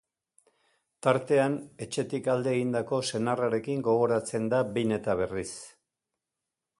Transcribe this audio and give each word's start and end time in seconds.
Tartean, 1.07 1.57
etxetik 1.87 2.29
alde 2.35 2.53
egindako 2.55 3.01
senarrarekin 3.11 3.83
gogoratzen 3.89 4.51
da 4.55 4.63
behin 4.79 4.99
eta 5.01 5.17
berriz. 5.21 5.49